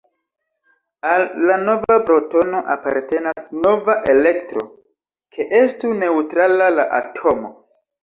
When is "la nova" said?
1.49-1.97